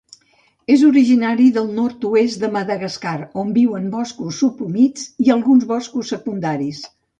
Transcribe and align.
És 0.75 0.85
originari 0.87 1.49
del 1.57 1.69
nord-oest 1.79 2.41
de 2.45 2.49
Madagascar, 2.55 3.13
on 3.43 3.53
viu 3.59 3.77
en 3.81 3.87
boscos 3.99 4.41
subhumits 4.45 5.07
i 5.27 5.33
alguns 5.37 5.71
boscos 5.77 6.13
secundaris. 6.17 6.85